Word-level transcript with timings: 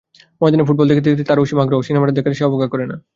ময়দানে 0.41 0.67
ফুটবল 0.67 0.87
দেখতে 0.91 1.07
যেতে 1.11 1.23
তার 1.23 1.41
অসীম 1.43 1.59
আগ্রহ, 1.59 1.79
সিনেমা 1.81 2.05
দেখাটাকে 2.09 2.37
সে 2.39 2.43
অবজ্ঞা 2.45 2.67
করে 2.67 2.85
না। 2.85 2.95